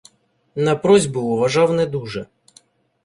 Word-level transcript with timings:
На 0.55 0.75
просьби 0.75 1.19
уважав 1.19 1.73
не 1.73 1.85
дуже: 1.85 2.25